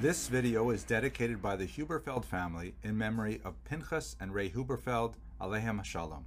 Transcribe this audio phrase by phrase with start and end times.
[0.00, 5.14] This video is dedicated by the Huberfeld family in memory of Pinchas and Ray Huberfeld,
[5.40, 6.24] Alehem Shalom.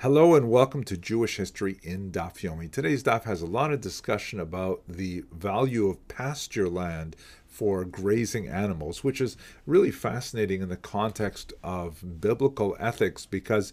[0.00, 2.70] Hello and welcome to Jewish History in Daf Yomi.
[2.70, 7.16] Today's Daf has a lot of discussion about the value of pasture land
[7.46, 13.72] for grazing animals, which is really fascinating in the context of biblical ethics because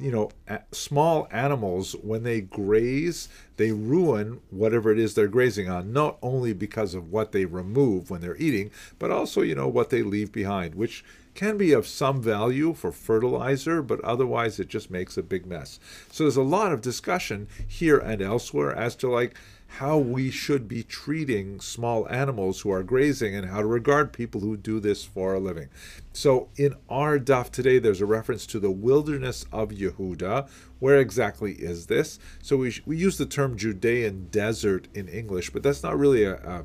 [0.00, 0.30] you know,
[0.72, 6.52] small animals, when they graze, they ruin whatever it is they're grazing on, not only
[6.52, 10.32] because of what they remove when they're eating, but also, you know, what they leave
[10.32, 11.04] behind, which
[11.38, 15.78] can be of some value for fertilizer, but otherwise it just makes a big mess.
[16.10, 19.36] So there's a lot of discussion here and elsewhere as to like,
[19.68, 24.40] how we should be treating small animals who are grazing and how to regard people
[24.40, 25.68] who do this for a living.
[26.12, 30.48] So in our daf today, there's a reference to the wilderness of Yehuda.
[30.80, 32.18] Where exactly is this?
[32.42, 36.34] So we, we use the term Judean desert in English, but that's not really a,
[36.34, 36.64] a,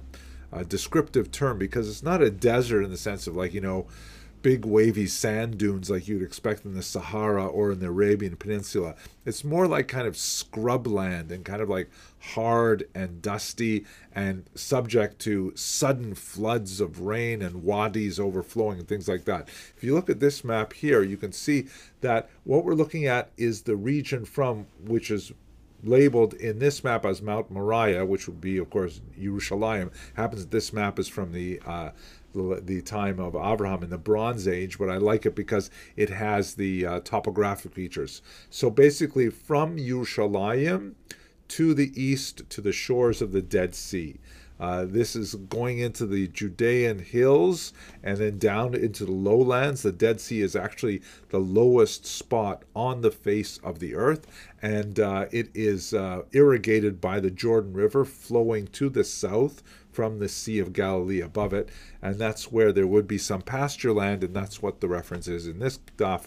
[0.61, 3.85] a descriptive term because it's not a desert in the sense of like, you know,
[4.43, 8.93] big wavy sand dunes like you'd expect in the Sahara or in the Arabian Peninsula.
[9.25, 15.19] It's more like kind of scrubland and kind of like hard and dusty and subject
[15.19, 19.47] to sudden floods of rain and wadis overflowing and things like that.
[19.77, 21.67] If you look at this map here, you can see
[22.01, 25.31] that what we're looking at is the region from which is
[25.83, 29.91] labeled in this map as Mount Moriah, which would be, of course, Yerushalayim.
[30.15, 31.91] Happens this map is from the uh,
[32.33, 36.09] the, the time of Abraham in the Bronze Age, but I like it because it
[36.09, 38.21] has the uh, topographic features.
[38.49, 40.93] So basically, from Yerushalayim
[41.49, 44.19] to the east to the shores of the Dead Sea.
[44.59, 47.73] Uh, this is going into the Judean hills
[48.03, 49.81] and then down into the lowlands.
[49.81, 54.27] The Dead Sea is actually the lowest spot on the face of the earth,
[54.61, 60.19] and uh, it is uh, irrigated by the Jordan River flowing to the south from
[60.19, 61.69] the Sea of Galilee above it,
[62.01, 65.47] and that's where there would be some pasture land, and that's what the reference is
[65.47, 66.25] in this daf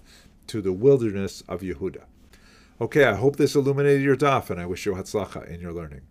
[0.49, 2.03] to the wilderness of Yehuda.
[2.81, 6.03] Okay, I hope this illuminated your daf, and I wish you hatzlacha in your learning.